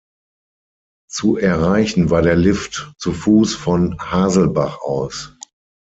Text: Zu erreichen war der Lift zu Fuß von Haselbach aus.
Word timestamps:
Zu 1.11 1.37
erreichen 1.37 2.09
war 2.09 2.23
der 2.23 2.35
Lift 2.35 2.91
zu 2.97 3.13
Fuß 3.13 3.53
von 3.53 3.99
Haselbach 3.99 4.81
aus. 4.81 5.37